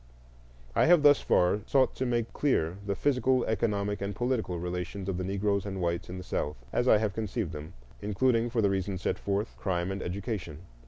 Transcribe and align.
I 0.75 0.87
have 0.87 1.03
thus 1.03 1.21
far 1.21 1.59
sought 1.67 1.93
to 1.97 2.07
make 2.07 2.33
clear 2.33 2.77
the 2.83 2.95
physical, 2.95 3.45
economic, 3.45 4.01
and 4.01 4.15
political 4.15 4.57
relations 4.57 5.07
of 5.07 5.19
the 5.19 5.23
Negroes 5.23 5.63
and 5.63 5.79
whites 5.79 6.09
in 6.09 6.17
the 6.17 6.23
South, 6.23 6.57
as 6.73 6.87
I 6.87 6.97
have 6.97 7.13
conceived 7.13 7.51
them, 7.51 7.73
including, 8.01 8.49
for 8.49 8.63
the 8.63 8.69
reasons 8.71 9.03
set 9.03 9.19
forth, 9.19 9.55
crime 9.59 9.91
and 9.91 10.01
education. 10.01 10.61